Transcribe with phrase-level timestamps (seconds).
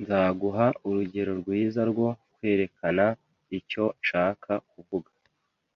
[0.00, 3.04] Nzaguha urugero rwiza rwo kwerekana
[3.58, 5.10] icyo nshaka kuvuga.